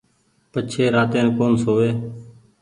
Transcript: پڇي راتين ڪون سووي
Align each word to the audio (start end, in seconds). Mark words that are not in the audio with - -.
پڇي 0.51 0.83
راتين 0.95 1.25
ڪون 1.37 1.51
سووي 1.63 1.91